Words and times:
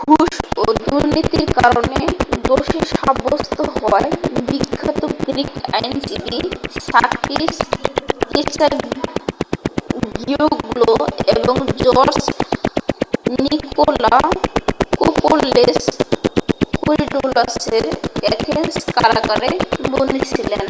ঘুষ 0.00 0.32
ও 0.58 0.64
দুর্নীতির 0.80 1.44
কারণে 1.58 2.00
দোষী 2.46 2.80
সাব্যস্ত 2.92 3.58
হওয়ায় 3.72 4.10
বিখ্যাত 4.48 5.00
গ্রীক 5.20 5.52
আইনজীবী 5.70 6.38
সাকিস 6.86 7.54
কেচাগিওগ্লো 8.30 9.72
এবং 11.34 11.56
জর্জ 11.80 12.18
নিকোলাকোপল্লোস 13.36 14.62
কোরিডালাসের 16.76 17.84
অ্যাথেন্স 18.22 18.74
কারাগারে 18.94 19.50
বন্দী 19.92 20.20
ছিলেন 20.30 20.64